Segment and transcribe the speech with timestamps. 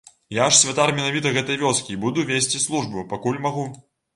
[0.35, 3.71] Я ж святар менавіта гэтай вёскі і буду весці службу, пакуль магу.